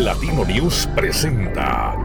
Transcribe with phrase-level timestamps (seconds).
[0.00, 1.96] Latino News presenta.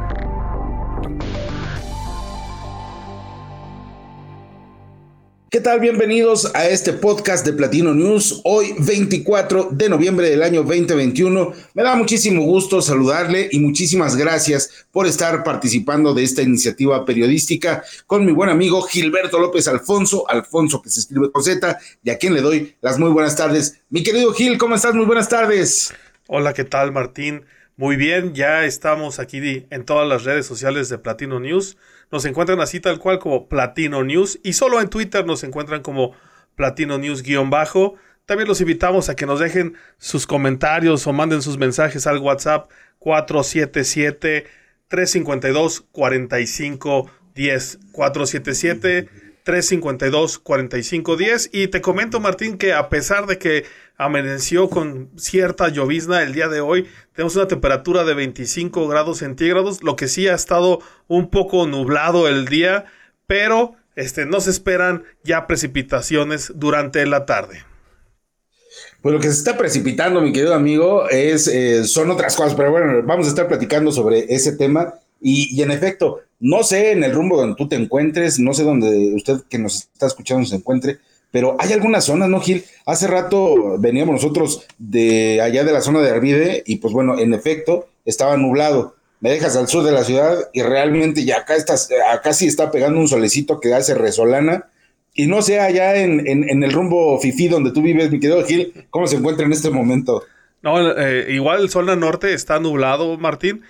[5.52, 5.80] ¿Qué tal?
[5.80, 8.42] Bienvenidos a este podcast de Platino News.
[8.46, 11.54] Hoy 24 de noviembre del año 2021.
[11.76, 17.84] Me da muchísimo gusto saludarle y muchísimas gracias por estar participando de esta iniciativa periodística
[18.08, 22.18] con mi buen amigo Gilberto López Alfonso, Alfonso que se escribe con Z, y a
[22.18, 23.82] quien le doy las muy buenas tardes.
[23.92, 24.96] Mi querido Gil, ¿cómo estás?
[24.96, 25.94] Muy buenas tardes.
[26.28, 27.44] Hola, ¿qué tal Martín?
[27.76, 31.76] Muy bien, ya estamos aquí en todas las redes sociales de Platino News.
[32.12, 36.16] Nos encuentran así tal cual como Platino News y solo en Twitter nos encuentran como
[36.56, 37.96] Platino News-bajo.
[38.28, 42.70] También los invitamos a que nos dejen sus comentarios o manden sus mensajes al WhatsApp
[43.00, 44.46] 477
[44.88, 49.10] 352 4510 477
[49.44, 53.66] 352 4510 y te comento Martín que a pesar de que
[53.98, 56.88] amaneció con cierta llovizna el día de hoy.
[57.14, 62.28] Tenemos una temperatura de 25 grados centígrados, lo que sí ha estado un poco nublado
[62.28, 62.86] el día,
[63.28, 67.64] pero este, no se esperan ya precipitaciones durante la tarde.
[69.02, 72.72] Pues lo que se está precipitando, mi querido amigo, es, eh, son otras cosas, pero
[72.72, 74.96] bueno, vamos a estar platicando sobre ese tema.
[75.22, 78.64] Y, y, en efecto, no sé en el rumbo donde tú te encuentres, no sé
[78.64, 81.00] donde usted que nos está escuchando se encuentre,
[81.34, 82.64] pero hay algunas zonas, ¿no, Gil?
[82.86, 87.34] Hace rato veníamos nosotros de allá de la zona de Arvide y pues bueno, en
[87.34, 88.96] efecto, estaba nublado.
[89.20, 92.70] Me dejas al sur de la ciudad y realmente ya acá, estás, acá sí está
[92.70, 94.68] pegando un solecito que hace resolana.
[95.16, 98.86] Y no sé allá en, en, el rumbo Fifi donde tú vives, mi querido Gil,
[98.92, 100.22] ¿cómo se encuentra en este momento?
[100.62, 103.64] No, eh, igual zona norte está nublado, Martín.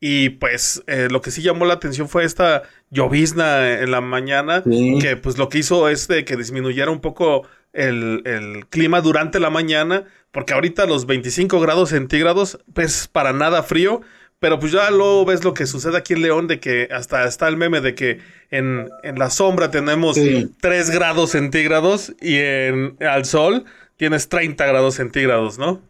[0.00, 4.62] Y pues eh, lo que sí llamó la atención fue esta llovizna en la mañana,
[4.64, 9.50] que pues lo que hizo es de que disminuyera un poco el, clima durante la
[9.50, 14.00] mañana, porque ahorita los 25 grados centígrados, pues para nada frío,
[14.38, 17.48] pero pues ya luego ves lo que sucede aquí en León, de que hasta está
[17.48, 20.16] el meme de que en, la sombra tenemos
[20.60, 23.64] 3 grados centígrados y en, al sol
[23.96, 25.82] tienes 30 grados centígrados, ¿no?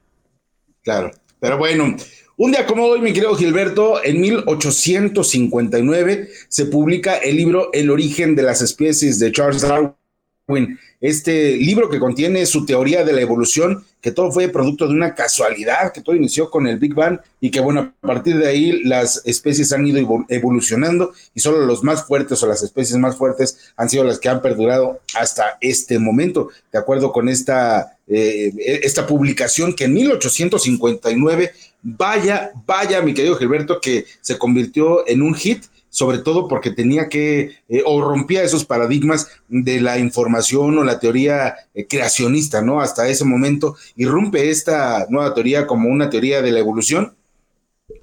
[0.83, 1.11] Claro,
[1.41, 1.95] pero bueno,
[2.39, 8.37] un día como hoy, mi querido Gilberto, en 1859 se publica el libro El origen
[8.37, 10.79] de las especies de Charles Darwin.
[11.01, 15.17] Este libro que contiene su teoría de la evolución, que todo fue producto de una
[15.17, 18.85] casualidad, que todo inició con el Big Bang y que bueno, a partir de ahí
[18.85, 23.73] las especies han ido evolucionando y solo los más fuertes o las especies más fuertes
[23.77, 26.51] han sido las que han perdurado hasta este momento.
[26.73, 31.53] De acuerdo con esta, eh, esta publicación que en 1859
[31.83, 37.09] Vaya, vaya, mi querido Gilberto, que se convirtió en un hit, sobre todo porque tenía
[37.09, 42.81] que, eh, o rompía esos paradigmas de la información o la teoría eh, creacionista, ¿no?
[42.81, 47.15] Hasta ese momento, irrumpe esta nueva teoría como una teoría de la evolución.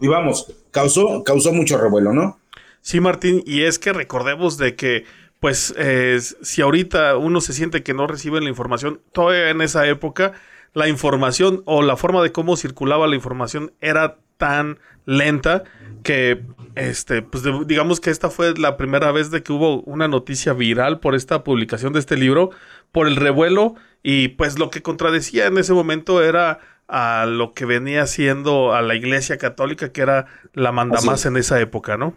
[0.02, 2.40] Y vamos, causó, causó mucho revuelo, ¿no?
[2.81, 5.06] Sí, Martín, y es que recordemos de que
[5.40, 9.88] pues eh, si ahorita uno se siente que no recibe la información, todavía en esa
[9.88, 10.34] época
[10.75, 15.63] la información o la forma de cómo circulaba la información era tan lenta
[16.03, 16.44] que
[16.75, 21.00] este pues digamos que esta fue la primera vez de que hubo una noticia viral
[21.00, 22.52] por esta publicación de este libro
[22.91, 27.66] por el revuelo y pues lo que contradecía en ese momento era a lo que
[27.66, 32.16] venía siendo a la Iglesia Católica que era la mandamás en esa época, ¿no?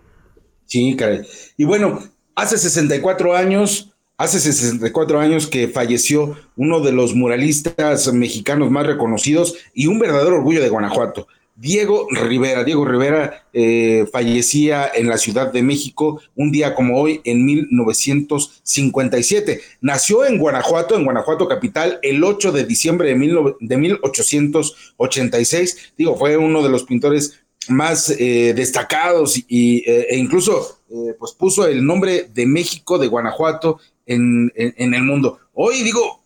[0.67, 1.23] Sí, caray.
[1.57, 2.01] Y bueno,
[2.35, 9.55] hace 64 años Hace 64 años que falleció uno de los muralistas mexicanos más reconocidos
[9.73, 11.29] y un verdadero orgullo de Guanajuato.
[11.55, 12.65] Diego Rivera.
[12.65, 19.61] Diego Rivera eh, fallecía en la Ciudad de México un día como hoy en 1957.
[19.83, 25.93] Nació en Guanajuato, en Guanajuato capital, el 8 de diciembre de, de 1886.
[25.97, 30.75] Digo, fue uno de los pintores más eh, destacados y, eh, e incluso
[31.19, 33.78] pues puso el nombre de México, de Guanajuato,
[34.09, 35.39] en, el mundo.
[35.55, 36.25] Hoy digo,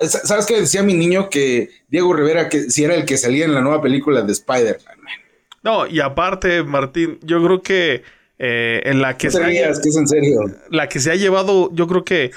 [0.00, 1.28] ¿sabes qué decía mi niño?
[1.30, 4.96] Que Diego Rivera, que si era el que salía en la nueva película de Spider-Man.
[5.62, 8.02] No, y aparte, Martín, yo creo que
[8.38, 10.40] eh, en la que se ha, es en serio.
[10.70, 12.32] La que se ha llevado, yo creo que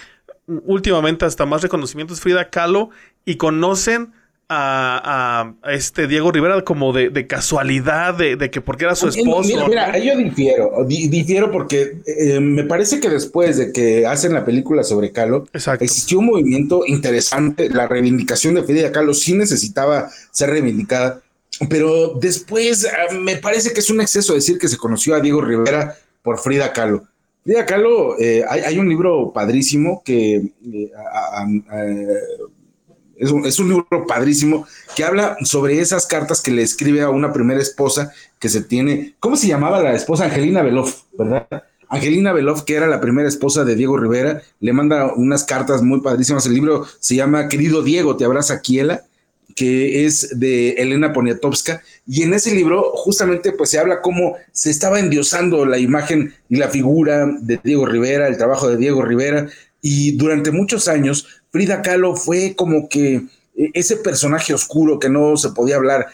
[0.47, 2.91] últimamente hasta más reconocimiento es Frida Kahlo
[3.25, 4.13] y conocen
[4.49, 9.47] a, este Diego Rivera como de, casualidad, de, que porque era su esposo.
[9.47, 14.45] Mira, mira yo difiero, difiero porque eh, me parece que después de que hacen la
[14.45, 15.45] película sobre Calo,
[15.79, 21.21] existió un movimiento interesante, la reivindicación de Frida Kahlo sí necesitaba ser reivindicada,
[21.69, 25.41] pero después ah, me parece que es un exceso decir que se conoció a Diego
[25.41, 27.05] Rivera por Frida Kahlo.
[27.43, 30.91] Frida Kahlo, eh, hay, un libro padrísimo que eh,
[33.17, 37.09] Es un, es un, libro padrísimo que habla sobre esas cartas que le escribe a
[37.09, 39.15] una primera esposa que se tiene.
[39.19, 40.25] ¿Cómo se llamaba la esposa?
[40.25, 41.47] Angelina Beloff, ¿verdad?
[41.89, 46.01] Angelina Beloff, que era la primera esposa de Diego Rivera, le manda unas cartas muy
[46.01, 46.45] padrísimas.
[46.45, 49.03] El libro se llama Querido Diego, te abraza Kiela,
[49.55, 51.81] que es de Elena Poniatowska.
[52.05, 56.57] Y en ese libro, justamente, pues se habla cómo se estaba endiosando la imagen y
[56.57, 59.47] la figura de Diego Rivera, el trabajo de Diego Rivera.
[59.81, 63.15] Y durante muchos años, Frida Kahlo fue como que
[63.55, 66.07] eh, ese personaje oscuro que no se podía hablar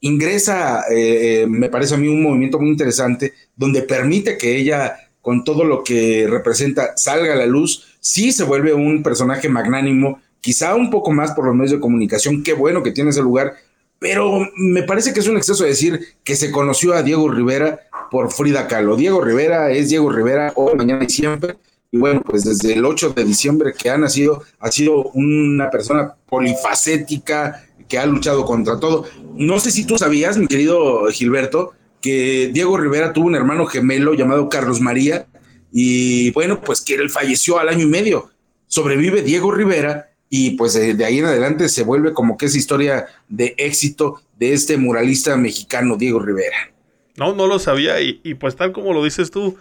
[0.00, 5.44] ingresa, eh, me parece a mí, un movimiento muy interesante donde permite que ella con
[5.44, 10.74] todo lo que representa salga a la luz, sí se vuelve un personaje magnánimo, quizá
[10.74, 13.54] un poco más por los medios de comunicación, qué bueno que tiene ese lugar,
[13.98, 17.80] pero me parece que es un exceso decir que se conoció a Diego Rivera
[18.10, 18.96] por Frida Kahlo.
[18.96, 21.56] Diego Rivera es Diego Rivera hoy, mañana y siempre.
[21.92, 26.14] Y bueno, pues desde el 8 de diciembre que ha nacido, ha sido una persona
[26.26, 29.04] polifacética, que ha luchado contra todo.
[29.34, 34.14] No sé si tú sabías, mi querido Gilberto, que Diego Rivera tuvo un hermano gemelo
[34.14, 35.26] llamado Carlos María
[35.70, 38.30] y bueno, pues que él falleció al año y medio.
[38.66, 43.06] Sobrevive Diego Rivera y pues de, ahí en adelante se vuelve como que esa historia
[43.28, 46.72] de éxito de este muralista mexicano Diego Rivera.
[47.16, 49.58] No, no lo sabía y, pues tal como lo dices tú,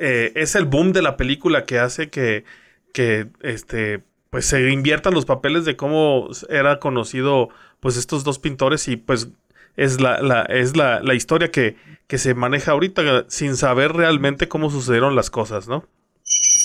[0.00, 2.44] eh, es el boom de la película que hace que,
[2.92, 7.50] que este, pues se inviertan los papeles de cómo era conocido
[7.80, 9.28] pues estos dos pintores y pues
[9.76, 11.76] es la, la es la, la historia que,
[12.06, 15.84] que, se maneja ahorita sin saber realmente cómo sucedieron las cosas, ¿no?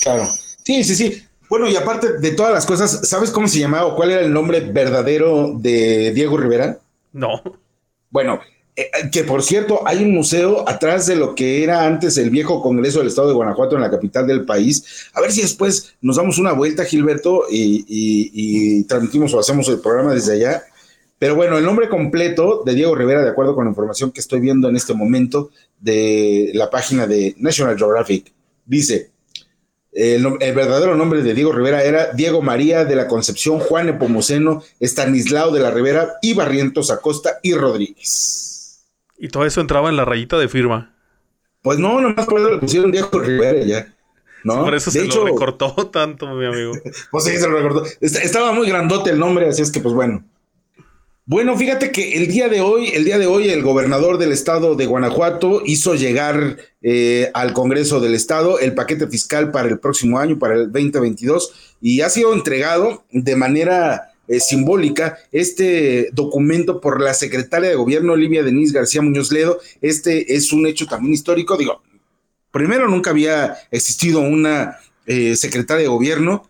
[0.02, 0.26] Claro.
[0.64, 1.24] Sí, sí, sí.
[1.48, 4.32] Bueno, y aparte de todas las cosas, ¿sabes cómo se llamaba o cuál era el
[4.32, 6.78] nombre verdadero de Diego Rivera?
[7.12, 7.42] No.
[8.10, 8.40] Bueno,
[9.12, 12.98] que por cierto, hay un museo atrás de lo que era antes el viejo Congreso
[12.98, 15.08] del Estado de Guanajuato en la capital del país.
[15.12, 20.14] A ver si después nos damos una vuelta, Gilberto, y, transmitimos o hacemos el programa
[20.14, 20.62] desde allá
[21.20, 24.40] pero bueno, el nombre completo de Diego Rivera, de acuerdo con la información que estoy
[24.40, 28.32] viendo en este momento de la página de National Geographic,
[28.64, 29.10] dice,
[29.92, 30.24] el,
[30.54, 35.60] verdadero nombre de Diego Rivera era Diego María de la Concepción Juan Epomuceno Estanislao de
[35.60, 38.49] la Rivera y Barrientos Acosta y Rodríguez.
[39.20, 40.96] Y todo eso entraba en la rayita de firma.
[41.62, 43.94] Pues no, nomás por eso le pusieron Diego Rivera ya.
[44.44, 44.64] ¿no?
[44.64, 46.72] por eso se lo recortó tanto, mi amigo.
[47.10, 47.84] pues sí, se lo recortó.
[48.00, 50.24] Estaba muy grandote el nombre, así es que pues bueno.
[51.26, 54.74] Bueno, fíjate que el día de hoy, el día de hoy, el gobernador del estado
[54.74, 60.18] de Guanajuato hizo llegar eh, al Congreso del Estado el paquete fiscal para el próximo
[60.18, 67.02] año, para el 2022, y ha sido entregado de manera eh, simbólica este documento por
[67.02, 69.58] la secretaria de Gobierno, Olivia Denise García Muñoz Ledo.
[69.82, 71.56] Este es un hecho también histórico.
[71.56, 71.82] Digo,
[72.50, 76.48] primero nunca había existido una eh, secretaria de Gobierno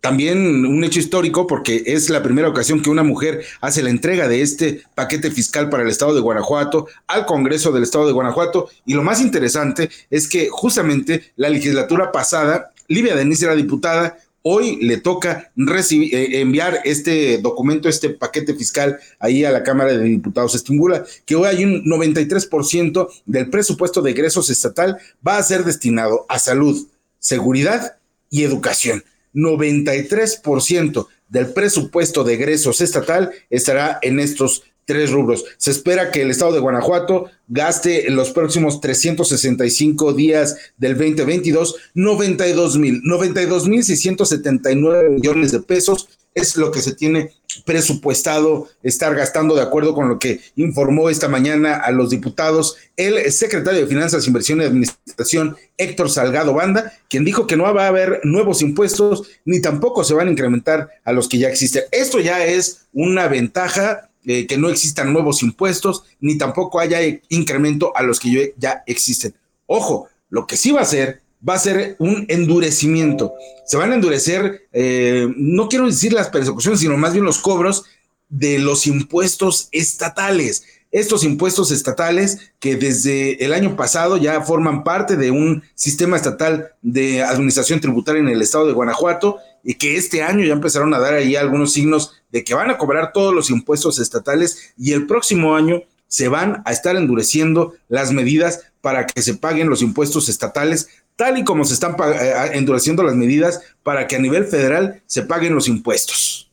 [0.00, 4.28] también un hecho histórico porque es la primera ocasión que una mujer hace la entrega
[4.28, 8.68] de este paquete fiscal para el estado de Guanajuato al Congreso del estado de Guanajuato
[8.84, 14.76] y lo más interesante es que justamente la legislatura pasada, Livia Denise era diputada, hoy
[14.76, 20.54] le toca eh, enviar este documento, este paquete fiscal ahí a la Cámara de Diputados.
[20.54, 26.26] Estimula que hoy hay un 93% del presupuesto de egresos estatal va a ser destinado
[26.28, 26.88] a salud,
[27.18, 27.98] seguridad
[28.30, 29.04] y educación.
[29.34, 35.44] 93% del presupuesto de egresos estatal estará en estos tres rubros.
[35.58, 41.76] Se espera que el estado de Guanajuato gaste en los próximos 365 días del 2022
[41.92, 47.32] 92 mil, 92 mil 679 millones de pesos es lo que se tiene
[47.64, 53.30] presupuestado estar gastando de acuerdo con lo que informó esta mañana a los diputados el
[53.32, 57.88] secretario de Finanzas, Inversión y Administración, Héctor Salgado Banda, quien dijo que no va a
[57.88, 61.84] haber nuevos impuestos ni tampoco se van a incrementar a los que ya existen.
[61.90, 66.98] Esto ya es una ventaja eh, que no existan nuevos impuestos ni tampoco haya
[67.28, 69.34] incremento a los que ya existen.
[69.66, 73.34] Ojo, lo que sí va a ser va a ser un endurecimiento.
[73.66, 77.84] Se van a endurecer, eh, no quiero decir las persecuciones, sino más bien los cobros
[78.28, 80.64] de los impuestos estatales.
[80.90, 86.72] Estos impuestos estatales que desde el año pasado ya forman parte de un sistema estatal
[86.80, 90.98] de administración tributaria en el estado de Guanajuato y que este año ya empezaron a
[90.98, 95.06] dar ahí algunos signos de que van a cobrar todos los impuestos estatales y el
[95.06, 100.28] próximo año se van a estar endureciendo las medidas para que se paguen los impuestos
[100.28, 105.02] estatales tal y como se están eh, endureciendo las medidas para que a nivel federal
[105.06, 106.50] se paguen los impuestos.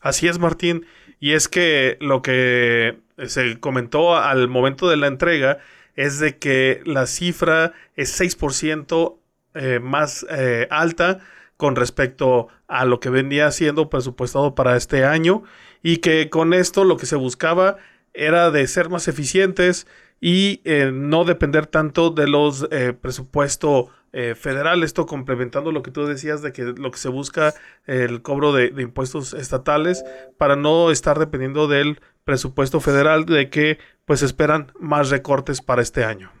[0.00, 0.84] Así es, Martín.
[1.20, 5.58] Y es que lo que se comentó al momento de la entrega
[5.94, 9.16] es de que la cifra es 6%
[9.54, 11.20] eh, más eh, alta
[11.56, 15.42] con respecto a lo que venía siendo presupuestado para este año
[15.82, 17.76] y que con esto lo que se buscaba
[18.14, 19.86] era de ser más eficientes
[20.20, 25.90] y eh, no depender tanto de los eh, presupuestos eh, federal, esto complementando lo que
[25.90, 27.54] tú decías de que lo que se busca
[27.86, 30.04] el cobro de, impuestos estatales
[30.36, 36.04] para no estar dependiendo del presupuesto federal de que pues esperan más recortes para este
[36.04, 36.32] año.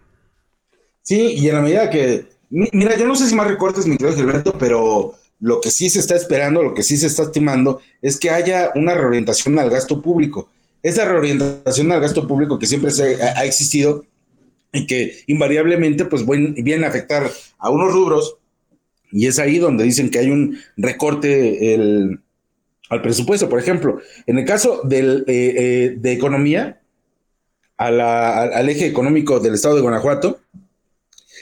[1.02, 4.16] Sí, y en la medida que, mira, yo no sé si más recortes, mi querido
[4.16, 8.18] Gilberto, pero lo que sí se está esperando, lo que sí se está estimando, es
[8.18, 10.48] que haya una reorientación al gasto público.
[10.82, 14.04] Esa reorientación al gasto público que siempre se ha existido,
[14.72, 18.36] y que invariablemente pues viene a afectar a unos rubros
[19.12, 21.74] y es ahí donde dicen que hay un recorte
[22.88, 23.48] al presupuesto.
[23.48, 26.80] Por ejemplo, en el caso del, eh, eh, de economía,
[27.76, 30.40] al eje económico del estado de Guanajuato,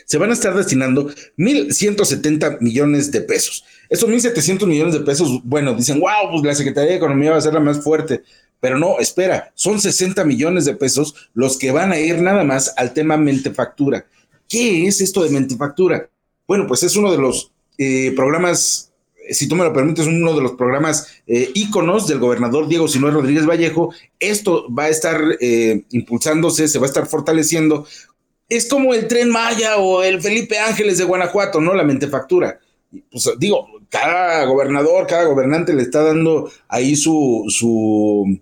[0.09, 3.67] se van a estar destinando 1.170 millones de pesos.
[3.91, 7.43] Esos 1.700 millones de pesos, bueno, dicen, wow, pues la Secretaría de Economía va a
[7.43, 8.23] ser la más fuerte.
[8.59, 12.73] Pero no, espera, son 60 millones de pesos los que van a ir nada más
[12.79, 14.07] al tema mentefactura.
[14.49, 16.09] ¿Qué es esto de mentefactura?
[16.47, 18.91] Bueno, pues es uno de los eh, programas,
[19.29, 23.11] si tú me lo permites, uno de los programas eh, íconos del gobernador Diego Sinué
[23.11, 23.93] Rodríguez Vallejo.
[24.19, 27.87] Esto va a estar eh, impulsándose, se va a estar fortaleciendo.
[28.49, 31.75] Es como el Tren Maya o el Felipe Ángeles de Guanajuato, ¿no?
[31.75, 32.59] La mentefactura.
[33.11, 38.41] Pues digo, cada gobernador, cada gobernante le está dando ahí su, su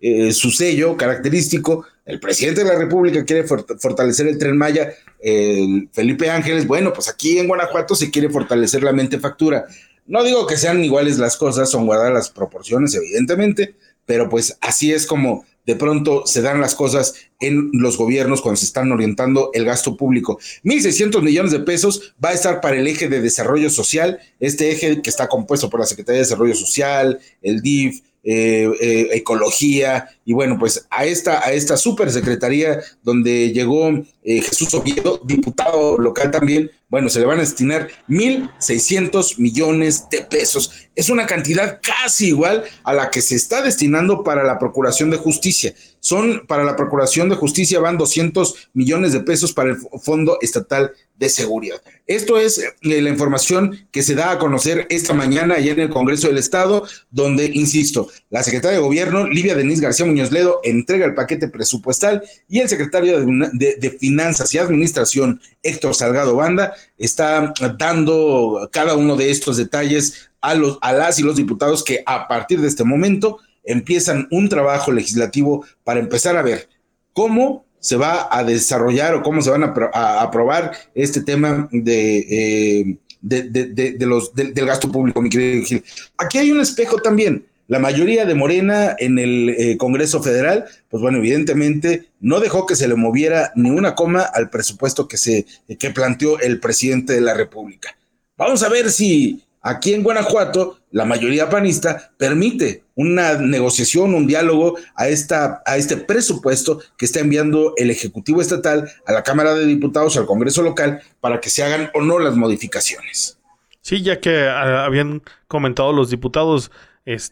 [0.00, 1.84] eh, su sello característico.
[2.06, 7.08] El presidente de la República quiere fortalecer el tren Maya, el Felipe Ángeles, bueno, pues
[7.08, 9.66] aquí en Guanajuato se quiere fortalecer la mente factura.
[10.06, 13.74] No digo que sean iguales las cosas, son guardadas las proporciones, evidentemente,
[14.08, 18.56] pero pues así es como de pronto se dan las cosas en los gobiernos cuando
[18.56, 20.38] se están orientando el gasto público.
[20.64, 25.02] 1.600 millones de pesos va a estar para el eje de desarrollo social, este eje
[25.02, 30.32] que está compuesto por la Secretaría de Desarrollo Social, el DIF, eh, eh, ecología, y
[30.32, 36.30] bueno, pues a esta, a esta super secretaría donde llegó eh, Jesús Oviedo, diputado local
[36.30, 40.88] también, bueno, se le van a destinar 1.600 millones de pesos.
[40.94, 45.18] Es una cantidad casi igual a la que se está destinando para la Procuración de
[45.18, 45.74] Justicia.
[46.00, 50.92] Son para la Procuración de Justicia van 200 millones de pesos para el Fondo Estatal
[51.18, 51.82] de Seguridad.
[52.06, 55.90] Esto es eh, la información que se da a conocer esta mañana allá en el
[55.90, 61.06] Congreso del Estado, donde, insisto, la secretaria de Gobierno, Livia Denise García Muñoz Ledo, entrega
[61.06, 68.68] el paquete presupuestal y el secretario de, Finanzas y Administración, Héctor Salgado Banda, está dando
[68.72, 72.60] cada uno de estos detalles a, los, a las y los diputados que a partir
[72.60, 76.68] de este momento empiezan un trabajo legislativo para empezar a ver
[77.12, 82.98] cómo se va a desarrollar o cómo se van a, aprobar este tema de, eh,
[83.20, 85.84] de, los, del gasto público, mi querido Gil.
[86.16, 87.44] Aquí hay un espejo también.
[87.68, 92.74] La mayoría de Morena en el eh, Congreso Federal, pues bueno, evidentemente no dejó que
[92.74, 95.46] se le moviera ni una coma al presupuesto que se
[95.78, 97.96] que planteó el presidente de la República.
[98.36, 104.78] Vamos a ver si Aquí en Guanajuato, la mayoría panista permite una negociación, un diálogo
[104.94, 109.66] a, esta, a este presupuesto que está enviando el Ejecutivo Estatal a la Cámara de
[109.66, 113.38] Diputados, al Congreso local, para que se hagan o no las modificaciones.
[113.82, 116.70] Sí, ya que ah, habían comentado los diputados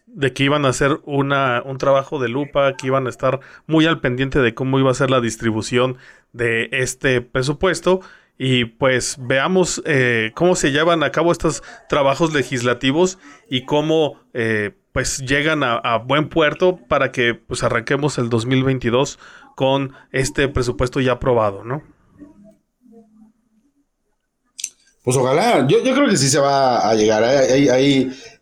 [0.06, 3.86] de que iban a hacer una, un trabajo de lupa, que iban a estar muy
[3.86, 5.98] al pendiente de cómo iba a ser la distribución
[6.32, 8.00] de este presupuesto
[8.38, 13.18] y pues veamos eh, cómo se llevan a cabo estos trabajos legislativos
[13.48, 19.18] y cómo eh, pues llegan a, buen puerto para que pues arranquemos el 2022
[19.54, 21.82] con este presupuesto ya aprobado, ¿no?
[25.06, 27.22] Pues ojalá, yo, yo creo que sí se va a llegar.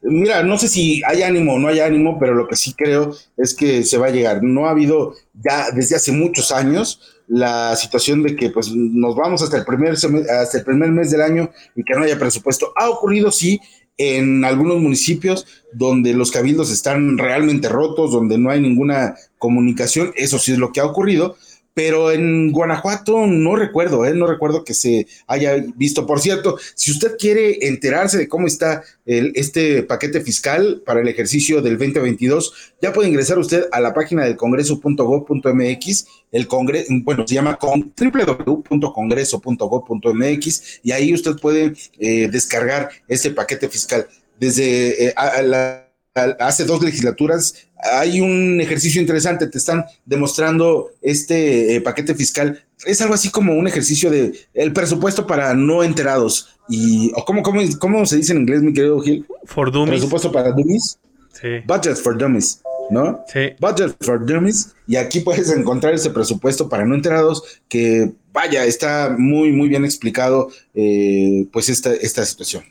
[0.00, 3.14] Mira, no sé si hay ánimo o no hay ánimo, pero lo que sí creo
[3.36, 4.42] es que se va a llegar.
[4.42, 9.42] No ha habido ya desde hace muchos años la situación de que pues nos vamos
[9.42, 12.72] hasta el primer hasta el primer mes del año y que no haya presupuesto.
[12.76, 13.60] Ha ocurrido sí
[13.98, 20.38] en algunos municipios donde los cabildos están realmente rotos, donde no hay ninguna comunicación, eso
[20.38, 21.36] sí es lo que ha ocurrido,
[21.74, 24.14] pero en Guanajuato no recuerdo, ¿eh?
[24.14, 26.06] no recuerdo que se haya visto.
[26.06, 31.08] Por cierto, si usted quiere enterarse de cómo está el, este paquete fiscal para el
[31.08, 37.26] ejercicio del 2022, ya puede ingresar usted a la página del congreso.gov.mx, el congreso, bueno,
[37.26, 44.06] se llama con, www.congreso.gov.mx y ahí usted puede eh, descargar este paquete fiscal.
[44.38, 45.14] Desde eh,
[45.44, 45.83] la
[46.14, 52.64] hace dos legislaturas, hay un ejercicio interesante, te están demostrando este eh, paquete fiscal.
[52.86, 56.56] Es algo así como un ejercicio de el presupuesto para no enterados.
[56.68, 59.26] Y, o ¿cómo, cómo, cómo se dice en inglés, mi querido Gil?
[59.44, 60.00] For dummies.
[60.00, 60.98] Presupuesto para dummies.
[61.32, 61.48] Sí.
[61.66, 63.24] Budget for dummies, ¿no?
[63.32, 63.50] Sí.
[63.60, 64.72] Budget for dummies.
[64.86, 69.84] Y aquí puedes encontrar ese presupuesto para no enterados que, vaya, está muy, muy bien
[69.84, 72.62] explicado, eh, pues, esta, esta situación.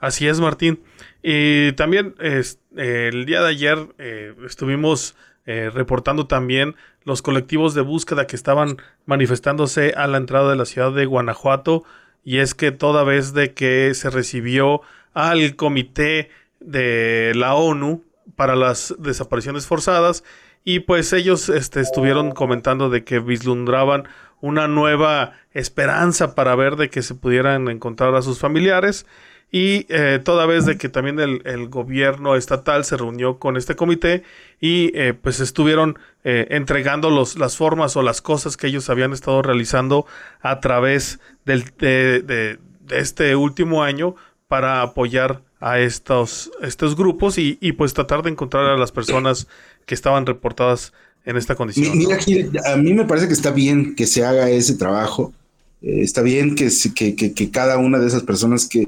[0.00, 0.80] Así es, Martín.
[1.28, 2.40] Y también eh,
[2.76, 8.76] el día de ayer eh, estuvimos eh, reportando también los colectivos de búsqueda que estaban
[9.06, 11.82] manifestándose a la entrada de la ciudad de Guanajuato.
[12.22, 14.82] Y es que toda vez de que se recibió
[15.14, 16.30] al comité
[16.60, 18.04] de la ONU
[18.36, 20.22] para las desapariciones forzadas,
[20.62, 24.06] y pues ellos este, estuvieron comentando de que vislumbraban
[24.40, 29.06] una nueva esperanza para ver de que se pudieran encontrar a sus familiares
[29.50, 34.24] y eh, toda vez de que también el, gobierno estatal se reunió con este comité
[34.60, 39.12] y eh, pues estuvieron eh, entregando los, las formas o las cosas que ellos habían
[39.12, 40.04] estado realizando
[40.40, 42.58] a través del, de, de,
[42.90, 44.16] este último año
[44.48, 49.46] para apoyar a estos, estos grupos y, y, pues tratar de encontrar a las personas
[49.86, 50.92] que estaban reportadas
[51.24, 51.96] en esta condición.
[51.96, 52.18] Mira,
[52.66, 55.32] a mí me parece que está bien que se haga ese trabajo.
[55.80, 58.86] está bien que, que, que, que cada una de esas personas que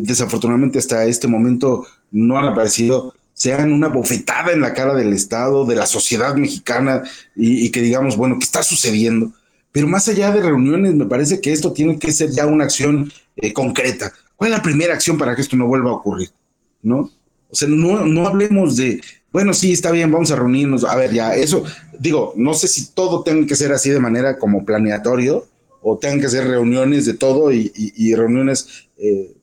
[0.00, 5.64] desafortunadamente hasta este momento no han aparecido, sean una bofetada en la cara del Estado,
[5.64, 7.02] de la sociedad mexicana
[7.36, 9.32] y, que digamos, bueno, ¿qué está sucediendo?
[9.70, 13.10] Pero más allá de reuniones, me parece que esto tiene que ser ya una acción
[13.36, 14.12] eh, concreta.
[14.36, 16.30] ¿Cuál es la primera acción para que esto no vuelva a ocurrir?
[16.82, 17.10] ¿No?
[17.50, 20.84] O sea, no, no hablemos de, bueno, sí, está bien, vamos a reunirnos.
[20.84, 21.64] A ver, ya, eso,
[21.98, 25.46] digo, no sé si todo tenga que ser así de manera como planeatorio
[25.82, 29.34] o tengan que ser reuniones de todo y, reuniones eh,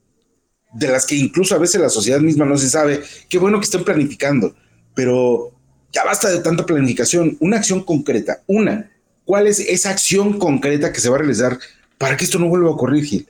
[0.73, 3.01] de las que incluso a veces la sociedad misma no se sabe.
[3.27, 4.55] Qué bueno que estén planificando,
[4.93, 5.51] pero
[5.91, 7.37] ya basta de tanta planificación.
[7.39, 8.91] Una acción concreta, una.
[9.25, 11.59] ¿Cuál es esa acción concreta que se va a realizar
[11.97, 13.29] para que esto no vuelva a ocurrir, Gil?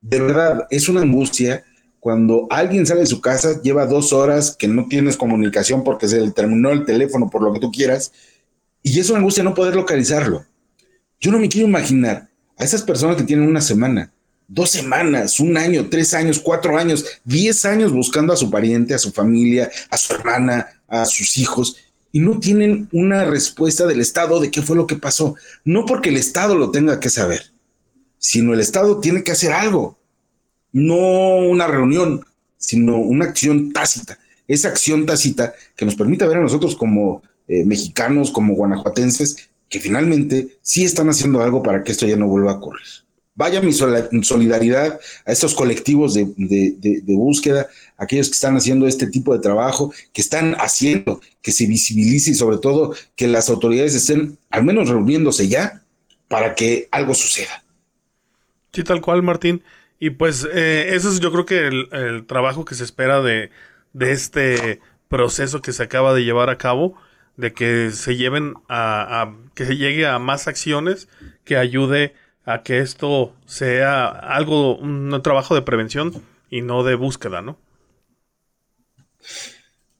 [0.00, 1.64] De verdad, es una angustia
[2.00, 6.20] cuando alguien sale de su casa, lleva dos horas que no tienes comunicación porque se
[6.20, 8.12] le terminó el teléfono, por lo que tú quieras,
[8.82, 10.46] y es una angustia no poder localizarlo.
[11.20, 14.12] Yo no me quiero imaginar a esas personas que tienen una semana,
[14.48, 18.98] dos semanas, un año, tres años, cuatro años, diez años buscando a su pariente, a
[18.98, 21.76] su familia, a su hermana, a sus hijos,
[22.10, 25.36] y no tienen una respuesta del Estado de qué fue lo que pasó.
[25.64, 27.52] No porque el Estado lo tenga que saber,
[28.16, 29.98] sino el Estado tiene que hacer algo.
[30.72, 32.24] No una reunión,
[32.56, 34.18] sino una acción tácita.
[34.46, 39.78] Esa acción tácita que nos permita ver a nosotros como eh, mexicanos, como guanajuatenses, que
[39.78, 43.07] finalmente sí están haciendo algo para que esto ya no vuelva a ocurrir.
[43.38, 49.38] Vaya mi solidaridad a estos colectivos de, búsqueda, aquellos que están haciendo este tipo de
[49.38, 54.64] trabajo, que están haciendo que se visibilice y sobre todo que las autoridades estén al
[54.64, 55.84] menos reuniéndose ya
[56.26, 57.62] para que algo suceda.
[58.72, 59.62] Sí, tal cual, Martín.
[60.00, 63.52] Y pues eh, eso es yo creo que el, trabajo que se espera de,
[64.00, 66.96] este proceso que se acaba de llevar a cabo,
[67.36, 71.06] de que se lleven a que se llegue a más acciones
[71.44, 72.14] que ayude
[72.48, 76.14] a que esto sea algo, un trabajo de prevención
[76.48, 77.58] y no de búsqueda, ¿no?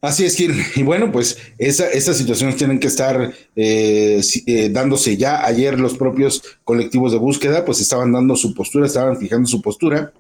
[0.00, 0.54] Así es, Gil.
[0.74, 5.44] Y bueno, pues esa, esas situaciones tienen que estar eh, eh, dándose ya.
[5.44, 10.12] Ayer los propios colectivos de búsqueda pues estaban dando su postura, estaban fijando su postura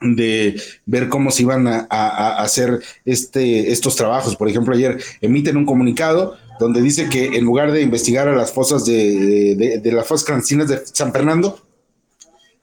[0.00, 1.86] de ver cómo se iban a,
[2.42, 4.34] hacer este, estos trabajos.
[4.34, 8.52] Por ejemplo, ayer emiten un comunicado donde dice que en lugar de investigar a las
[8.52, 11.58] fosas de, las fosas clandestinas de San Fernando,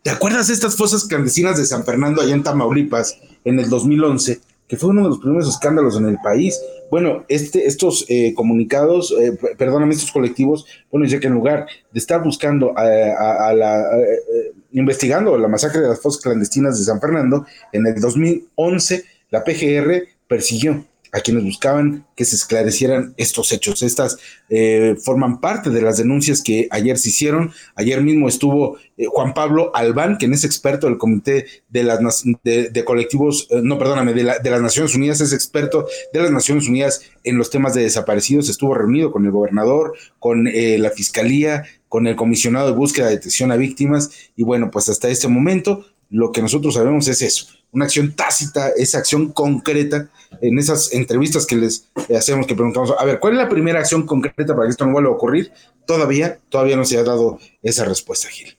[0.04, 4.40] ¿te acuerdas de estas fosas clandestinas de San Fernando allá en Tamaulipas en el 2011?
[4.68, 6.62] Que fue uno de los primeros escándalos en el país.
[6.92, 12.00] Bueno, este, estos eh, comunicados, eh, perdóname, estos colectivos, bueno, dice que en lugar de
[12.00, 17.48] estar buscando a, la, eh, investigando la masacre de las fosas clandestinas de San Fernando,
[17.74, 23.84] en el 2011 la PGR persiguió a quienes buscaban que se esclarecieran estos hechos.
[23.84, 24.18] Estas
[24.50, 27.52] eh, forman parte de las denuncias que ayer se hicieron.
[27.76, 32.84] Ayer mismo estuvo eh, Juan Pablo Albán, quien es experto del Comité de las de,
[32.86, 37.02] colectivos, eh, no, perdóname, de, de, las Naciones Unidas, es experto de las Naciones Unidas
[37.24, 38.50] en los temas de desaparecidos.
[38.50, 43.52] Estuvo reunido con el gobernador, con la Fiscalía, con el comisionado de búsqueda de detección
[43.52, 44.10] a víctimas.
[44.36, 48.70] Y bueno, pues hasta este momento lo que nosotros sabemos es eso, una acción tácita,
[48.70, 50.10] esa acción concreta
[50.42, 54.06] en esas entrevistas que les hacemos, que preguntamos, a ver, ¿cuál es la primera acción
[54.06, 55.52] concreta para que esto no vuelva a ocurrir?
[55.86, 58.58] Todavía, todavía no se ha dado esa respuesta, Gil.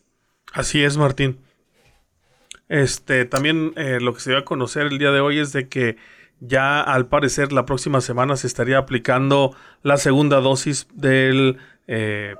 [0.52, 1.38] Así es, Martín.
[2.68, 5.68] Este, también eh, lo que se dio a conocer el día de hoy es de
[5.68, 5.96] que
[6.40, 11.56] ya al parecer la próxima semana se estaría aplicando la segunda dosis de
[11.86, 12.34] eh,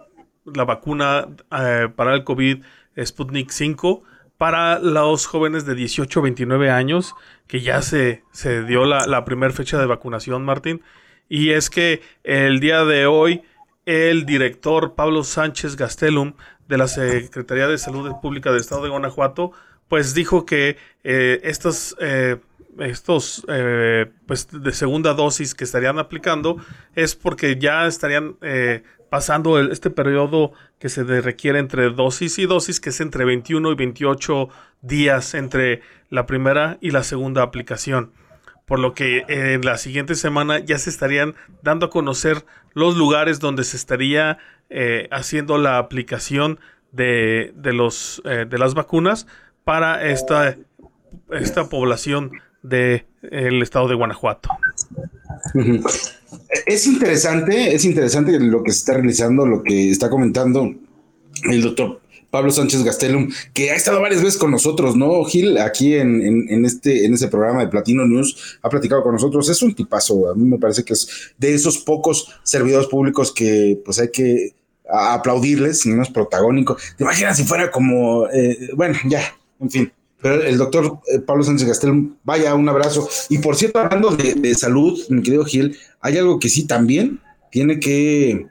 [0.45, 2.63] la vacuna eh, para el COVID
[3.05, 4.03] Sputnik 5
[4.39, 7.15] para los jóvenes de 18 a 29 años,
[7.47, 10.81] que ya se, se dio la, la primera fecha de vacunación, Martín.
[11.29, 13.43] Y es que el día de hoy
[13.89, 16.35] el director Pablo Sánchez Gastelum
[16.69, 19.53] de la Secretaría de Salud Pública del Estado de Guanajuato,
[19.89, 22.37] pues dijo que eh, estos, eh,
[23.49, 26.59] eh, pues de segunda dosis que estarían aplicando
[26.95, 28.37] es porque ya estarían
[29.11, 33.75] pasando este periodo que se requiere entre dosis y dosis, que es entre 21 y
[33.75, 34.49] 28
[34.83, 38.13] días entre la primera y la segunda aplicación.
[38.67, 43.41] Por lo que en la siguiente semana ya se estarían dando a conocer los lugares
[43.41, 44.39] donde se estaría
[44.71, 46.61] eh, haciendo la aplicación
[46.93, 49.27] de, de los, eh, de las vacunas
[49.69, 50.57] para esta,
[51.31, 52.31] esta población
[52.63, 53.05] del
[53.61, 54.49] estado de Guanajuato.
[56.65, 60.73] Es interesante, es interesante lo que se está realizando, lo que está comentando
[61.51, 62.01] el doctor
[62.31, 65.59] Pablo Sánchez Gastelum, que ha estado varias veces con nosotros, ¿no, Gil?
[65.59, 69.51] Aquí en, este, en ese programa de Platino News, ha platicado con nosotros.
[69.51, 73.79] Es un tipazo, a mí me parece que es de esos pocos servidores públicos que
[73.85, 74.55] pues hay que
[74.91, 76.79] aplaudirles, no es protagónico.
[76.97, 79.21] ¿Te imaginas si fuera como, eh, bueno, ya,
[79.61, 79.93] en fin.
[80.21, 83.09] Pero el doctor eh, Pablo Sánchez Gastelum, vaya, un abrazo.
[83.29, 87.79] Y por cierto, hablando de, salud, mi querido Gil, hay algo que sí también tiene
[87.79, 88.47] que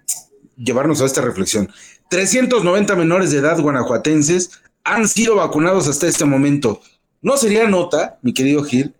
[0.55, 1.69] llevarnos a esta reflexión.
[2.09, 4.51] 390 menores de edad guanajuatenses
[4.83, 6.81] han sido vacunados hasta este momento.
[7.21, 8.93] No sería nota, mi querido Gil,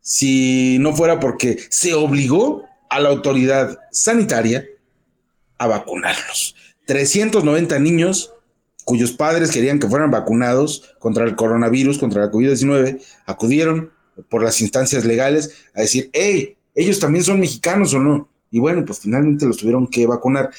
[0.00, 4.66] si no fuera porque se obligó a la autoridad sanitaria
[5.56, 6.56] a vacunarlos.
[6.86, 8.32] 390 niños
[8.84, 13.90] cuyos padres querían que fueran vacunados contra el coronavirus, contra la COVID-19, acudieron
[14.28, 18.28] por las instancias legales a decir, hey, ellos también son mexicanos o no.
[18.50, 20.50] Y bueno, pues finalmente los tuvieron que vacunar.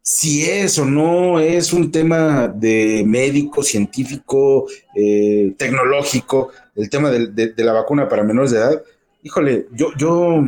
[0.00, 7.54] Si es o no es un tema de médico, científico, eh, tecnológico, el tema de,
[7.56, 8.82] la vacuna para menores de edad,
[9.22, 10.44] híjole, yo, yo,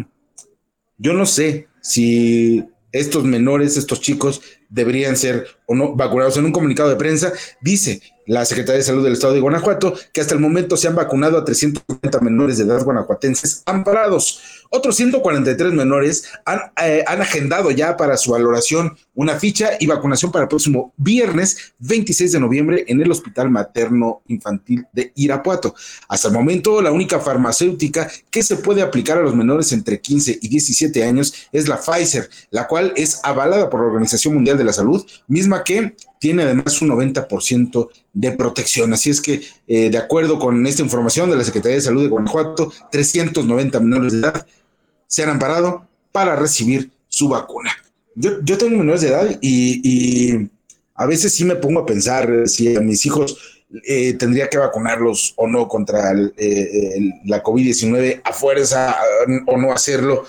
[0.99, 2.65] yo no sé si
[2.99, 6.37] estos menores, estos chicos, deberían ser o no vacunados.
[6.37, 10.21] En un comunicado de prensa dice la Secretaría de Salud del Estado de Guanajuato que
[10.21, 14.66] hasta el momento se han vacunado a 390 menores de edad guanajuatenses amparados.
[14.71, 20.31] Otros 143 menores han, eh, han, agendado ya para su valoración una ficha y vacunación
[20.31, 25.75] para el próximo viernes 26 de noviembre en el Hospital Materno Infantil de Irapuato.
[26.09, 30.39] Hasta el momento, la única farmacéutica que se puede aplicar a los menores entre 15
[30.41, 34.65] y 17 años es la Pfizer, la cual es avalada por la Organización Mundial de
[34.65, 38.93] la Salud, misma que tiene además un 90% de protección.
[38.93, 42.09] Así es que, eh, de acuerdo con esta información de la Secretaría de Salud de
[42.09, 44.47] Guanajuato, 390 menores de edad
[45.07, 47.73] se han amparado para recibir su vacuna.
[48.15, 50.51] Yo, yo tengo menores de edad y,
[50.95, 53.37] a veces sí me pongo a pensar si a mis hijos
[53.87, 58.97] eh, tendría que vacunarlos o no contra eh, la COVID-19 a fuerza
[59.47, 60.25] o no hacerlo.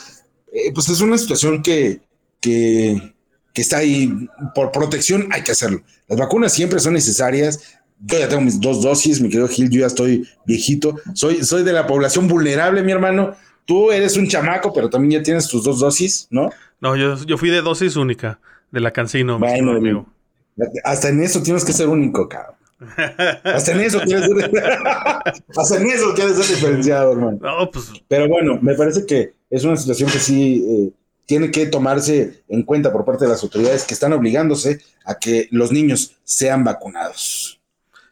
[0.74, 2.02] pues es una situación que,
[2.42, 3.14] que,
[3.54, 4.14] que está ahí
[4.54, 5.82] por protección, hay que hacerlo.
[6.08, 7.60] Las vacunas siempre son necesarias.
[8.00, 10.96] Yo ya tengo mis dos dosis, mi querido Gil, yo ya estoy viejito.
[11.16, 13.36] Soy, soy de la población vulnerable, mi hermano.
[13.68, 16.50] Tú eres un chamaco, pero también ya tienes tus dos dosis, ¿no?
[16.80, 18.40] No, yo, yo fui de dosis única,
[18.72, 19.38] de la Cancino.
[19.40, 20.06] Bueno, amigo.
[20.86, 22.56] Hasta en eso tienes que ser único, cabrón.
[23.44, 24.52] Hasta en eso quieres ser,
[25.58, 27.40] hasta en eso quieres ser diferenciado, hermano.
[27.42, 27.92] No, pues.
[28.08, 30.92] Pero bueno, me parece que es una situación que sí eh,
[31.26, 35.50] tiene que tomarse en cuenta por parte de las autoridades que están obligándose a que
[35.52, 37.60] los niños sean vacunados.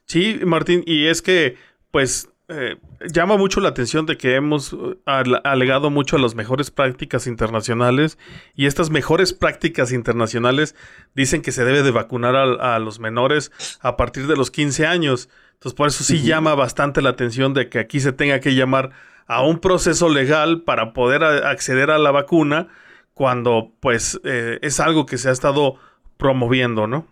[0.06, 1.56] Sí, Martín, y es que,
[1.92, 2.76] pues, eh,
[3.12, 8.18] llama mucho la atención de que hemos uh, alegado mucho a las mejores prácticas internacionales
[8.56, 10.76] y estas mejores prácticas internacionales
[11.16, 15.30] dicen que se debe de vacunar a, los menores a partir de los 15 años.
[15.54, 18.92] Entonces, por eso sí llama bastante la atención de que aquí se tenga que llamar
[19.28, 22.68] a un proceso legal para poder acceder a la vacuna
[23.14, 25.76] cuando pues eh, es algo que se ha estado
[26.18, 27.08] promoviendo, ¿no?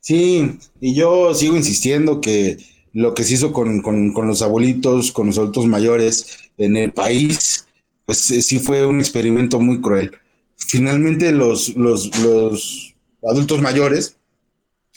[0.00, 2.56] Sí, y yo sigo insistiendo que
[2.92, 3.82] lo que se hizo con,
[4.26, 7.66] los abuelitos, con los adultos mayores en el país,
[8.04, 10.12] pues eh, sí fue un experimento muy cruel.
[10.56, 14.16] Finalmente los, los, los adultos mayores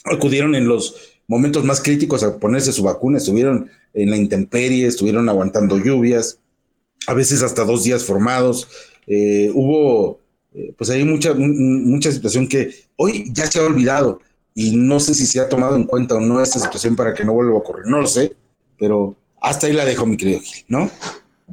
[0.04, 5.28] acudieron en los momentos más críticos a ponerse su vacuna, estuvieron en la intemperie, estuvieron
[5.28, 6.38] aguantando lluvias,
[7.06, 8.68] a veces hasta dos días formados,
[9.06, 10.20] eh, hubo,
[10.54, 14.20] eh, pues hay mucha, mucha situación que hoy ya se ha olvidado
[14.56, 17.26] y no sé si se ha tomado en cuenta o no esta situación para que
[17.26, 18.36] no vuelva a ocurrir, no lo sé,
[18.78, 20.90] pero hasta ahí la dejo, mi querido Gil, ¿no?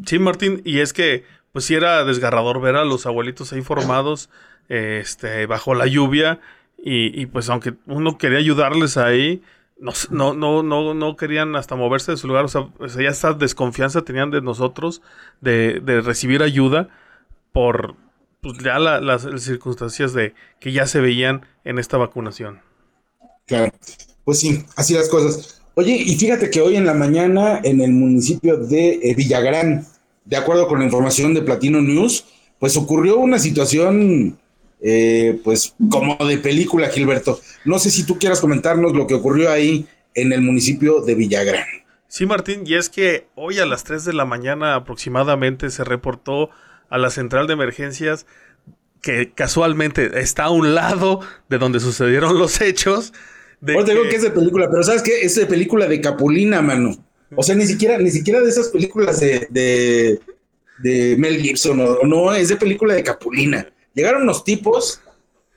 [0.06, 4.30] Sí, Martín, y es que, pues sí era desgarrador ver a los abuelitos ahí formados,
[4.70, 6.40] este, bajo la lluvia,
[6.86, 9.42] y, pues aunque uno quería ayudarles ahí,
[9.78, 13.10] no, no, no, no, no querían hasta moverse de su lugar, o sea, pues ya
[13.10, 15.02] esta desconfianza tenían de nosotros
[15.42, 16.90] de, de recibir ayuda
[17.52, 17.96] por
[18.42, 22.62] pues, ya las circunstancias de que ya se veían en esta vacunación.
[23.46, 23.72] Claro,
[24.24, 25.62] pues sí, así las cosas.
[25.76, 29.86] Oye, y fíjate que hoy en la mañana en el municipio de eh, Villagrán,
[30.26, 32.26] de acuerdo con la información de Platino News,
[32.60, 34.38] pues ocurrió una situación,
[34.82, 37.40] eh, pues como de película, Gilberto.
[37.66, 41.66] No sé si tú quieras comentarnos lo que ocurrió ahí en el municipio de Villagrán.
[42.08, 46.52] Sí, Martín, y es que hoy a las 3 de la mañana aproximadamente se reportó
[46.90, 48.28] a la central de emergencias
[49.02, 53.14] que casualmente está a un lado de donde sucedieron los hechos,
[53.64, 55.22] de te digo que es de película, pero ¿sabes qué?
[55.22, 56.98] Es de película de Capulina, mano.
[57.34, 60.20] O sea, ni siquiera, ni siquiera de esas películas de,
[60.80, 63.66] de, Mel Gibson, o, no, es de película de Capulina.
[63.94, 65.02] Llegaron los tipos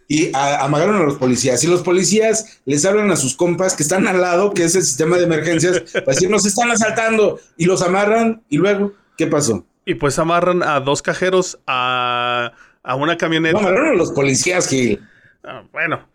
[0.07, 1.64] y amagaron a los policías.
[1.64, 4.85] Y los policías les hablan a sus compas que están al lado, que es el
[4.85, 7.40] sistema de emergencias, para decir, nos están asaltando.
[7.57, 9.66] Y los amarran, y luego, ¿qué pasó?
[9.85, 12.53] Y pues amarran a dos cajeros a,
[12.85, 13.61] a una camioneta.
[13.61, 15.01] No, amarraron a los policías, Gil.
[15.42, 16.07] Ah, bueno,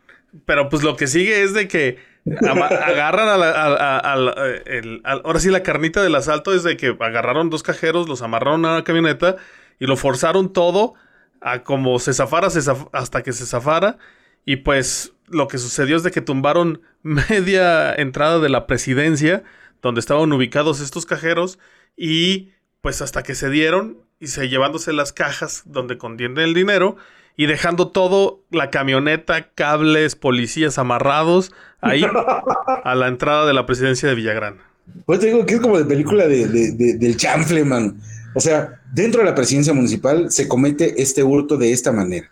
[0.46, 1.98] pero pues lo que sigue es de que
[2.42, 4.34] agarran a la,
[4.66, 8.66] el, ahora sí la carnita del asalto es de que agarraron dos cajeros, los amarraron
[8.66, 9.38] a una camioneta
[9.80, 10.94] y lo forzaron todo
[11.42, 12.48] a como se zafara
[12.92, 13.98] hasta que se zafara.
[14.46, 19.44] Y pues lo que sucedió es de que tumbaron media entrada de la presidencia
[19.82, 21.58] donde estaban ubicados estos cajeros
[21.98, 26.98] y pues hasta que se dieron y se llevándose las cajas donde contiene el dinero
[27.38, 32.04] y dejando todo, la camioneta, cables, policías amarrados ahí
[32.84, 34.58] a la entrada de la presidencia de Villagrán.
[35.06, 38.00] Pues te digo que es como de película de, del chanfle, man.
[38.36, 42.30] O sea, dentro de la presidencia municipal se comete este hurto de esta manera.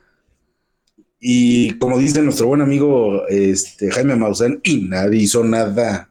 [1.19, 6.09] Y como dice nuestro buen amigo este, Jaime Maussan, y nadie hizo nada.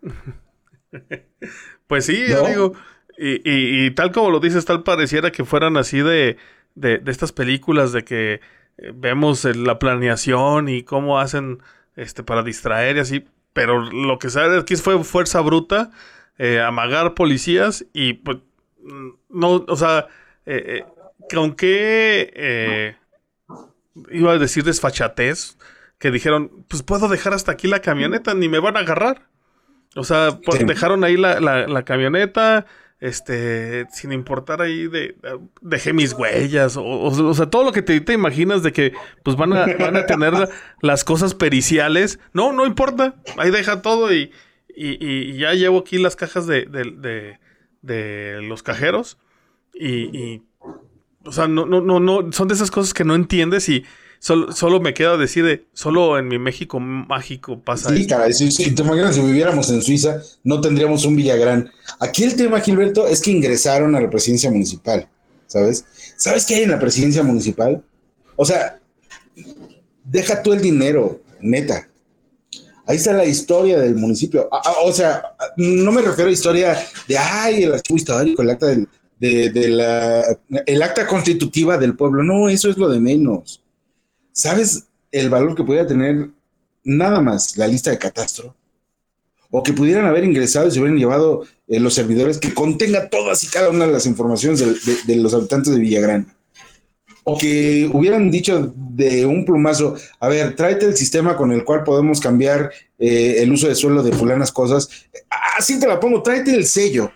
[1.86, 2.74] pues sí, amigo.
[3.20, 6.36] Y, tal como lo dices, tal pareciera que fueran así de,
[6.74, 8.40] de estas películas de que
[8.94, 11.60] vemos la planeación y cómo hacen
[11.96, 15.90] este para distraer y así, pero lo que sale aquí fue fuerza bruta,
[16.38, 18.38] eh, amagar policías y pues
[19.28, 20.06] no, o sea,
[20.46, 20.84] eh, eh,
[21.32, 22.96] con qué
[24.10, 25.58] iba a decir desfachatez,
[25.98, 29.26] que dijeron, pues puedo dejar hasta aquí la camioneta, ni me van a agarrar.
[29.96, 32.66] O sea, pues, dejaron ahí la, la, la camioneta,
[33.00, 35.16] este, sin importar ahí de,
[35.60, 39.36] dejé mis huellas, o, o, sea, todo lo que te, te, imaginas de que pues
[39.36, 40.34] van a, van a tener
[40.82, 44.32] las cosas periciales, no, no importa, ahí deja todo y,
[44.74, 47.38] y, ya llevo aquí las cajas de, de,
[47.82, 49.18] de los cajeros
[49.72, 50.42] y, y,
[51.24, 53.84] o sea, no, no, no, no, son de esas cosas que no entiendes y
[54.20, 58.82] Solo, me queda decir de, solo en mi México mágico pasa Sí, cara, si, te
[58.82, 61.70] imaginas si viviéramos en Suiza, no tendríamos un Villagrán.
[62.00, 65.08] Aquí el tema, Gilberto, es que ingresaron a la presidencia municipal,
[65.46, 65.84] ¿sabes?
[66.16, 67.82] ¿Sabes qué hay en la presidencia municipal?
[68.34, 68.80] O sea,
[70.04, 71.88] deja tú el dinero, neta.
[72.86, 74.48] Ahí está la historia del municipio.
[74.50, 75.22] Ah, ah, o sea,
[75.56, 76.76] no me refiero a historia
[77.06, 78.66] de, ay, el archivo histórico, el acta
[79.20, 80.24] de, la,
[80.64, 82.22] el acta constitutiva del pueblo.
[82.22, 83.62] No, eso es lo de menos.
[84.38, 86.28] ¿Sabes el valor que podría tener
[86.84, 88.54] nada más la lista de catastro?
[89.50, 93.42] O que pudieran haber ingresado y se hubieran llevado eh, los servidores que contenga todas
[93.42, 96.32] y cada una de las informaciones de, los habitantes de Villagrán.
[97.24, 101.82] O que hubieran dicho de un plumazo, a ver, tráete el sistema con el cual
[101.82, 102.70] podemos cambiar
[103.00, 104.88] eh, el uso de suelo de fulanas cosas.
[105.58, 107.10] Así te la pongo, tráete el sello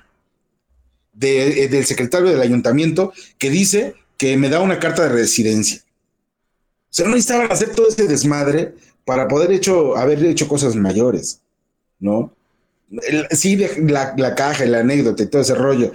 [1.20, 5.81] eh, del secretario del ayuntamiento que dice que me da una carta de residencia.
[6.92, 8.74] O sea, no necesitaban hacer todo ese desmadre
[9.06, 9.58] para poder
[9.96, 11.40] haber hecho cosas mayores,
[11.98, 12.34] ¿no?
[13.30, 15.90] sí, la, la caja, la anécdota y todo ese rollo,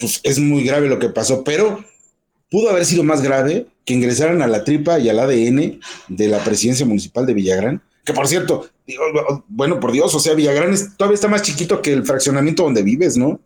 [0.00, 1.84] pues es muy grave lo que pasó, pero
[2.50, 5.78] pudo haber sido más grave que ingresaran a la tripa y al ADN
[6.08, 8.68] de la presidencia municipal de Villagrán, que por cierto,
[9.46, 13.16] bueno, por Dios, o sea, Villagrán todavía está más chiquito que el fraccionamiento donde vives,
[13.16, 13.40] ¿no?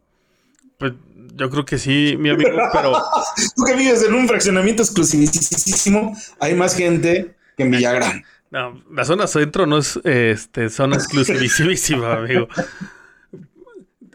[0.79, 0.95] Pues
[1.37, 2.93] yo creo que sí, mi amigo, pero.
[3.55, 8.25] Tú que vives en un fraccionamiento exclusivísimo, hay más gente que en Villagrán.
[8.51, 12.49] No, la zona centro no es este, zona exclusivísima, amigo.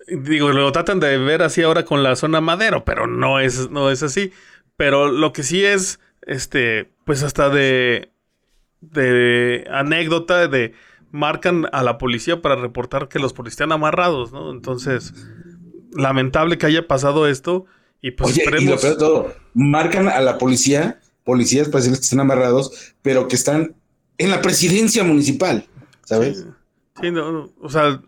[0.07, 3.89] Digo, lo tratan de ver así ahora con la zona madero, pero no es, no
[3.91, 4.33] es así.
[4.75, 8.11] Pero lo que sí es, este, pues hasta de,
[8.81, 10.73] de anécdota de
[11.11, 14.51] marcan a la policía para reportar que los policías están amarrados, ¿no?
[14.51, 15.13] Entonces,
[15.91, 17.65] lamentable que haya pasado esto
[18.01, 21.99] Y pues Oye, y lo peor de todo, marcan a la policía, policías para decirles
[21.99, 23.75] que están amarrados, pero que están
[24.17, 25.65] en la presidencia municipal,
[26.05, 26.45] ¿sabes?
[26.99, 28.01] Sí, no, o sea,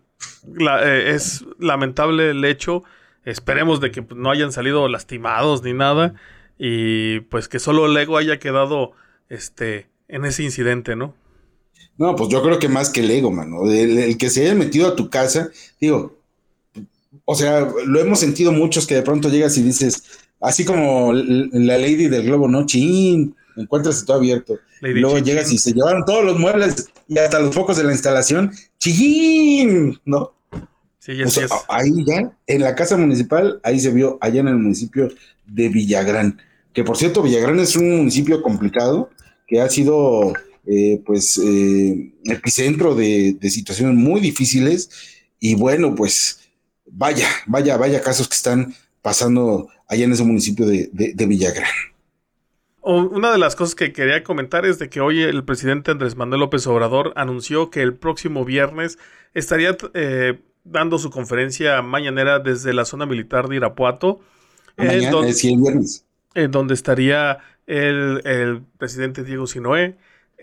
[0.82, 2.84] eh, es lamentable el hecho.
[3.24, 6.14] Esperemos de que pues, no hayan salido lastimados ni nada.
[6.58, 8.92] Y pues que solo Lego haya quedado
[9.28, 11.14] este, en ese incidente, ¿no?
[11.96, 13.70] No, pues yo creo que más que el ego, mano.
[13.70, 16.18] El, que se haya metido a tu casa, digo,
[17.24, 20.04] o sea, lo hemos sentido muchos que de pronto llegas y dices,
[20.40, 22.66] así como la lady del globo, ¿no?
[22.66, 24.58] Chin, encuentras todo abierto.
[24.80, 28.52] Luego llegas y se llevaron todos los muebles y hasta los focos de la instalación.
[28.78, 29.98] ¡Chin!
[30.04, 30.34] ¿No?
[30.98, 34.56] Sí, ya o Ahí ya, en la casa municipal, ahí se vio, allá en el
[34.56, 35.10] municipio
[35.46, 36.40] de Villagrán.
[36.72, 39.10] Que por cierto, Villagrán es un municipio complicado
[39.46, 40.32] que ha sido
[40.66, 44.88] eh, pues eh, epicentro de, situaciones muy difíciles
[45.38, 46.40] y bueno, pues
[46.94, 51.68] vaya, vaya, vaya casos que están pasando allá en ese municipio de, Villagrán.
[52.80, 56.40] Una de las cosas que quería comentar es de que hoy el presidente Andrés Manuel
[56.40, 58.98] López Obrador anunció que el próximo viernes
[59.32, 64.20] estaría eh, dando su conferencia mañanera desde la zona militar de Irapuato.
[64.76, 66.04] Mañana, donde, el viernes.
[66.34, 69.96] En donde estaría el, el presidente Diego Sinoé,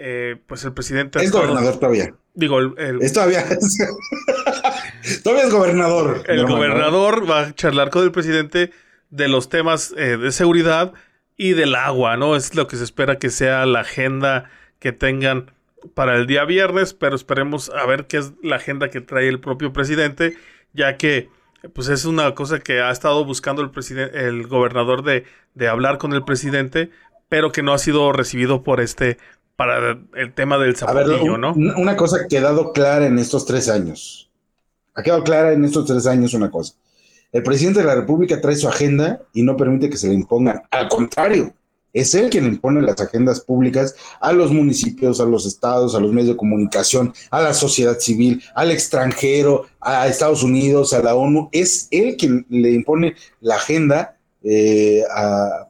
[0.03, 1.23] eh, pues el presidente...
[1.23, 2.15] Es gobernador todavía.
[2.33, 3.01] Digo, el...
[3.01, 3.45] es todavía...
[5.23, 6.23] todavía es gobernador.
[6.27, 8.71] El gobernador va a charlar con el presidente
[9.11, 10.93] de los temas eh, de seguridad
[11.37, 12.35] y del agua, ¿no?
[12.35, 15.51] Es lo que se espera que sea la agenda que tengan
[15.93, 19.39] para el día viernes, pero esperemos a ver qué es la agenda que trae el
[19.39, 20.37] propio presidente,
[20.73, 21.29] ya que
[21.73, 25.99] pues es una cosa que ha estado buscando el presidente, el gobernador de, de hablar
[25.99, 26.89] con el presidente,
[27.29, 29.17] pero que no ha sido recibido por este
[29.61, 31.53] para el tema del zapatillo, ¿no?
[31.53, 34.27] Una cosa que ha quedado clara en estos tres años.
[34.95, 36.73] Ha quedado clara en estos tres años una cosa.
[37.31, 40.63] El presidente de la República trae su agenda y no permite que se le impongan.
[40.71, 41.53] Al contrario,
[41.93, 46.11] es él quien impone las agendas públicas a los municipios, a los estados, a los
[46.11, 51.49] medios de comunicación, a la sociedad civil, al extranjero, a Estados Unidos, a la ONU.
[51.51, 55.03] Es él quien le impone la agenda eh,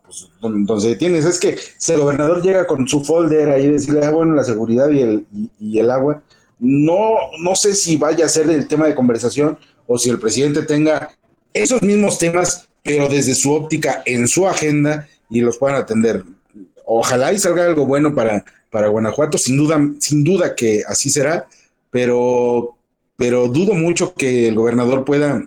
[0.04, 1.26] pues, donde tienes.
[1.26, 4.44] Es que si el gobernador llega con su folder ahí y decirle, ah, bueno, la
[4.44, 5.26] seguridad y el,
[5.60, 6.22] y, el agua,
[6.60, 9.58] no, no sé si vaya a ser el tema de conversación
[9.88, 11.10] o si el presidente tenga
[11.54, 16.24] esos mismos temas, pero desde su óptica en su agenda y los puedan atender.
[16.86, 21.48] Ojalá y salga algo bueno para, para Guanajuato, sin duda, sin duda que así será,
[21.90, 22.78] pero,
[23.18, 25.46] pero dudo mucho que el gobernador pueda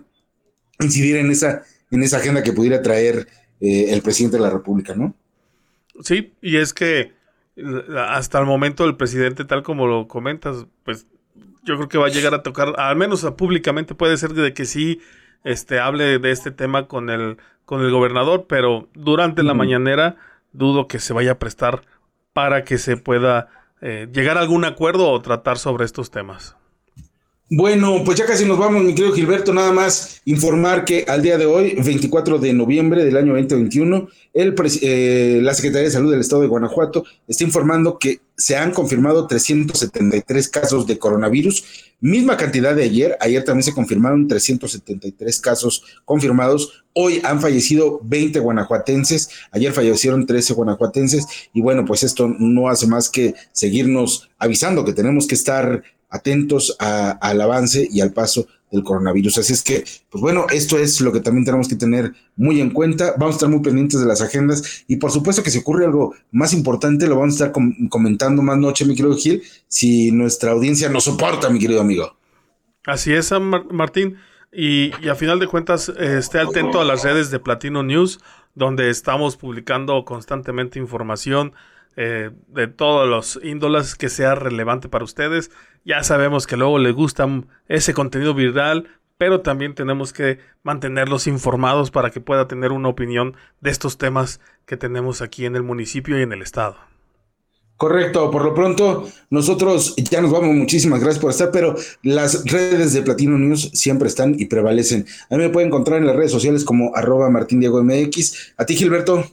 [0.79, 1.63] incidir en esa
[1.95, 3.27] en esa agenda que pudiera traer
[3.59, 5.15] eh, el presidente de la República, ¿no?
[6.01, 7.13] Sí, y es que
[7.97, 11.07] hasta el momento el presidente, tal como lo comentas, pues
[11.63, 14.65] yo creo que va a llegar a tocar, al menos públicamente puede ser de que
[14.65, 14.99] sí
[15.43, 20.17] este, hable de este tema con el, con el gobernador, pero durante la mañanera
[20.51, 21.83] dudo que se vaya a prestar
[22.33, 23.47] para que se pueda
[23.81, 26.57] eh, llegar a algún acuerdo o tratar sobre estos temas.
[27.47, 29.53] Bueno, pues ya casi nos vamos, mi querido Gilberto.
[29.53, 34.55] Nada más informar que al día de hoy, 24 de noviembre del año 2021, el,
[34.81, 39.27] eh, la Secretaría de Salud del Estado de Guanajuato está informando que se han confirmado
[39.27, 41.63] 373 casos de coronavirus,
[42.01, 43.15] misma cantidad de ayer.
[43.21, 46.83] Ayer también se confirmaron 373 casos confirmados.
[46.93, 49.29] Hoy han fallecido 20 guanajuatenses.
[49.51, 51.27] Ayer fallecieron 13 guanajuatenses.
[51.53, 56.75] Y bueno, pues esto no hace más que seguirnos avisando que tenemos que estar atentos
[56.79, 59.37] al avance y al paso del coronavirus.
[59.39, 62.71] Así es que, pues bueno, esto es lo que también tenemos que tener muy en
[62.71, 63.13] cuenta.
[63.17, 66.15] Vamos a estar muy pendientes de las agendas y por supuesto que si ocurre algo
[66.31, 70.89] más importante, lo vamos a estar comentando más noche, mi querido Gil, si nuestra audiencia
[70.89, 72.17] nos soporta, mi querido amigo.
[72.85, 73.31] Así es,
[73.71, 74.17] Martín.
[74.51, 78.19] Y, a final de cuentas, esté atento a las redes de Platino News,
[78.53, 81.53] donde estamos publicando constantemente información
[81.97, 85.51] eh, de todos los índolas que sea relevante para ustedes.
[85.85, 87.27] Ya sabemos que luego les gusta
[87.67, 93.35] ese contenido viral, pero también tenemos que mantenerlos informados para que pueda tener una opinión
[93.61, 96.75] de estos temas que tenemos aquí en el municipio y en el estado.
[97.77, 102.93] Correcto, por lo pronto nosotros ya nos vamos, muchísimas gracias por estar, pero las redes
[102.93, 105.05] de Platino News siempre están y prevalecen.
[105.29, 108.53] A mí me pueden encontrar en las redes sociales como arroba Martín Diego MX.
[108.57, 109.29] A ti, Gilberto.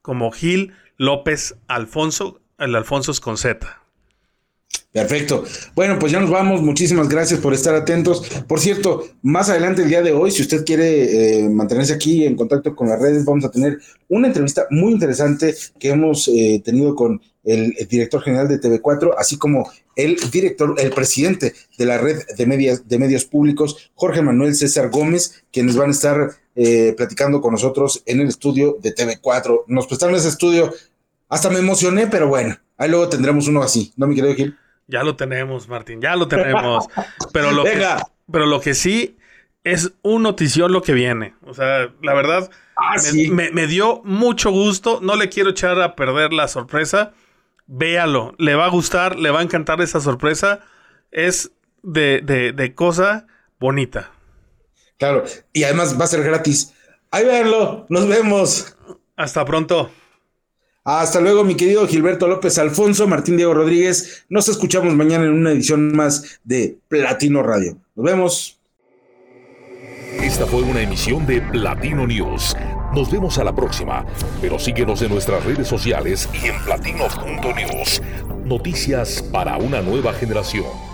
[0.00, 3.81] Como Gil López Alfonso, el Alfonso es con Z.
[4.92, 5.44] Perfecto.
[5.74, 6.60] Bueno, pues ya nos vamos.
[6.60, 8.28] Muchísimas gracias por estar atentos.
[8.46, 12.36] Por cierto, más adelante el día de hoy, si usted quiere eh, mantenerse aquí en
[12.36, 13.78] contacto con las redes, vamos a tener
[14.10, 19.38] una entrevista muy interesante que hemos eh, tenido con el, director general de TV4, así
[19.38, 24.90] como el director, el presidente de la red de, de medios públicos, Jorge Manuel César
[24.90, 29.64] Gómez, quienes van a estar eh, platicando con nosotros en el estudio de TV4.
[29.68, 30.70] Nos prestaron ese estudio,
[31.30, 34.58] hasta me emocioné, pero bueno, ahí luego tendremos uno así, ¿no, mi querido Gil?
[34.92, 36.86] Ya lo tenemos, Martín, ya lo tenemos.
[37.32, 37.82] pero, lo Que,
[38.30, 39.16] pero lo que sí
[39.64, 41.34] es un notición lo que viene.
[41.46, 42.96] O sea, la verdad, ah,
[43.30, 45.00] me, dio mucho gusto.
[45.00, 47.14] No le quiero echar a perder la sorpresa.
[47.66, 50.60] Véalo, le va a gustar, le va a encantar esa sorpresa.
[51.10, 53.26] Es de, de, cosa
[53.58, 54.10] bonita.
[54.98, 55.24] Claro,
[55.54, 56.74] y además va a ser gratis.
[57.10, 58.76] Ahí véanlo, nos vemos.
[59.16, 59.90] Hasta pronto.
[60.84, 64.24] Hasta luego, mi querido Gilberto López Alfonso, Martín Diego Rodríguez.
[64.28, 67.76] Nos escuchamos mañana en una edición más de Platino Radio.
[67.94, 68.58] Nos vemos.
[70.20, 72.56] Esta fue una emisión de Platino News.
[72.92, 74.04] Nos vemos a la próxima,
[74.40, 78.02] pero síguenos en nuestras redes sociales y en platino.news.
[78.44, 80.91] Noticias para una nueva generación.